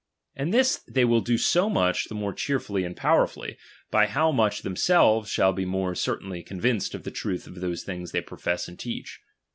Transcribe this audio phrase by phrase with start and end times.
[0.35, 3.55] And this they will do so much the more cheerfwlly and powerfully,
[3.91, 7.83] by how much themselves shall be more certainly con vinced of the truth of those
[7.83, 9.19] things they profess and teach.